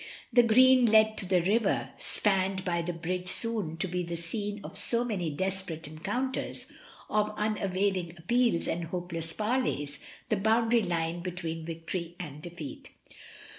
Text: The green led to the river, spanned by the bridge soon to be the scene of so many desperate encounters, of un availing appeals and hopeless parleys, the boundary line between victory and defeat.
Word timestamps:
The 0.33 0.41
green 0.41 0.87
led 0.87 1.15
to 1.19 1.27
the 1.27 1.43
river, 1.43 1.91
spanned 1.95 2.65
by 2.65 2.81
the 2.81 2.91
bridge 2.91 3.27
soon 3.27 3.77
to 3.77 3.87
be 3.87 4.01
the 4.01 4.15
scene 4.15 4.59
of 4.63 4.75
so 4.75 5.05
many 5.05 5.29
desperate 5.29 5.87
encounters, 5.87 6.65
of 7.07 7.29
un 7.37 7.59
availing 7.61 8.15
appeals 8.17 8.67
and 8.67 8.85
hopeless 8.85 9.31
parleys, 9.31 9.99
the 10.29 10.37
boundary 10.37 10.81
line 10.81 11.21
between 11.21 11.67
victory 11.67 12.15
and 12.19 12.41
defeat. 12.41 12.89